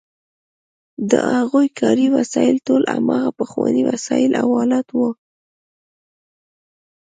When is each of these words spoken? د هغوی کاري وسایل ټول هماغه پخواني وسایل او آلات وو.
د 1.11 1.13
هغوی 1.35 1.67
کاري 1.79 2.05
وسایل 2.17 2.55
ټول 2.67 2.81
هماغه 2.95 3.31
پخواني 3.39 3.83
وسایل 3.91 4.31
او 4.41 4.47
آلات 4.63 4.87
وو. 4.97 5.09